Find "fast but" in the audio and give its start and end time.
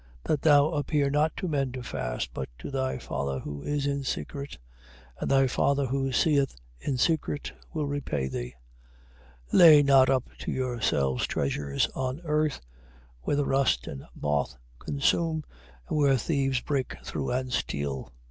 1.83-2.49